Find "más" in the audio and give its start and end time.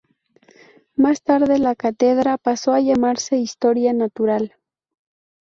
0.95-1.21